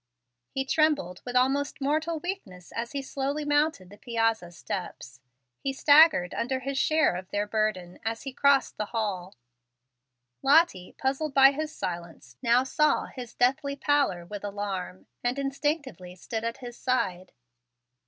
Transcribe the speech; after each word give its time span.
He 0.49 0.65
trembled 0.65 1.21
with 1.25 1.35
almost 1.35 1.79
mortal 1.79 2.19
weakness 2.19 2.71
as 2.71 2.93
he 2.93 3.03
slowly 3.03 3.45
mounted 3.45 3.91
the 3.91 3.99
piazza 3.99 4.51
steps. 4.51 5.21
He 5.59 5.73
staggered 5.73 6.33
under 6.33 6.57
his 6.61 6.79
share 6.79 7.15
of 7.15 7.29
their 7.29 7.45
burden 7.45 7.99
as 8.03 8.23
he 8.23 8.33
crossed 8.33 8.77
the 8.77 8.85
hall. 8.97 9.35
Lottie, 10.41 10.95
puzzled 10.97 11.35
by 11.35 11.51
his 11.51 11.71
silence, 11.75 12.35
now 12.41 12.63
saw 12.63 13.05
his 13.05 13.35
deathly 13.35 13.75
pallor 13.75 14.25
with 14.25 14.43
alarm, 14.43 15.05
and 15.23 15.37
instinctively 15.37 16.15
stood 16.15 16.43
at 16.43 16.57
his 16.65 16.75
side. 16.75 17.31